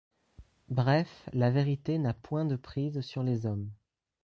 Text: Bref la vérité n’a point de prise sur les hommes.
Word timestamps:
Bref 0.69 1.29
la 1.31 1.51
vérité 1.51 1.99
n’a 1.99 2.15
point 2.15 2.43
de 2.43 2.55
prise 2.55 3.01
sur 3.01 3.21
les 3.21 3.45
hommes. 3.45 3.69